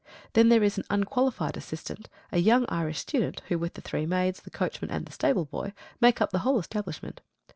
Then 0.33 0.49
there 0.49 0.63
is 0.63 0.79
an 0.79 0.83
unqualified 0.89 1.55
assistant, 1.55 2.09
a 2.31 2.39
young 2.39 2.65
Irish 2.69 2.97
student, 2.97 3.43
who, 3.49 3.59
with 3.59 3.75
the 3.75 3.81
three 3.81 4.07
maids, 4.07 4.41
the 4.41 4.49
coachman, 4.49 4.89
and 4.89 5.05
the 5.05 5.11
stable 5.11 5.45
boy, 5.45 5.73
make 5.99 6.19
up 6.21 6.31
the 6.31 6.39
whole 6.39 6.57
establishment. 6.57 7.21